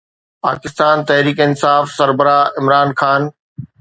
[0.45, 3.29] پاڪستان تحريڪ انصاف سربراهه عمران خان